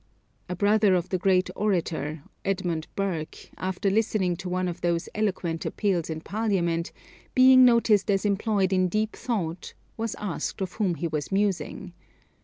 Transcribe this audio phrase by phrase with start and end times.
[0.49, 5.63] A brother of the great orator, Edmund Burke, after listening to one of those eloquent
[5.63, 6.91] appeals in Parliament,
[7.35, 11.93] being noticed as employed in deep thought, was asked of whom he was musing.